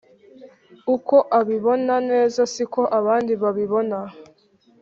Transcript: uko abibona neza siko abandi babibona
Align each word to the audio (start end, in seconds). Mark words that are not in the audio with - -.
uko 0.95 1.15
abibona 1.39 1.95
neza 2.09 2.41
siko 2.53 2.81
abandi 2.99 3.33
babibona 3.41 3.97